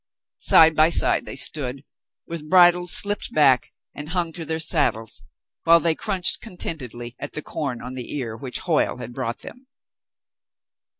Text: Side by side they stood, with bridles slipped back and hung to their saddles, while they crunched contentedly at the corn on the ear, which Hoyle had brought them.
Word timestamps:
Side 0.39 0.75
by 0.75 0.89
side 0.89 1.27
they 1.27 1.35
stood, 1.35 1.85
with 2.25 2.49
bridles 2.49 2.91
slipped 2.91 3.31
back 3.35 3.71
and 3.95 4.09
hung 4.09 4.31
to 4.31 4.45
their 4.45 4.59
saddles, 4.59 5.21
while 5.63 5.79
they 5.79 5.93
crunched 5.93 6.41
contentedly 6.41 7.15
at 7.19 7.33
the 7.33 7.43
corn 7.43 7.83
on 7.83 7.93
the 7.93 8.17
ear, 8.17 8.35
which 8.35 8.61
Hoyle 8.61 8.97
had 8.97 9.13
brought 9.13 9.41
them. 9.41 9.67